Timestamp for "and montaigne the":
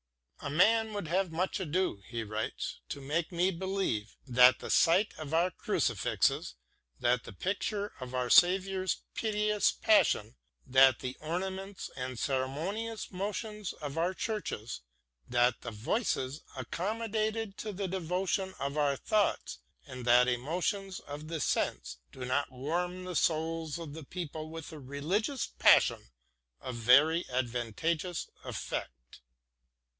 21.37-21.85